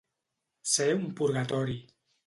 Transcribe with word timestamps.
Ser 0.71 0.87
un 1.03 1.07
purgatori. 1.21 1.81